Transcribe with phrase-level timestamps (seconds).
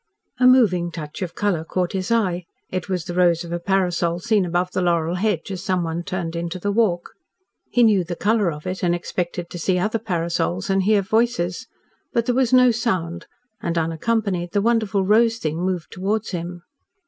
[0.39, 2.45] A moving touch of colour caught his eye.
[2.71, 6.35] It was the rose of a parasol seen above the laurel hedge, as someone turned
[6.35, 7.11] into the walk.
[7.69, 11.67] He knew the colour of it and expected to see other parasols and hear voices.
[12.13, 13.27] But there was no sound,
[13.61, 16.63] and unaccompanied, the wonderful rose thing moved towards him.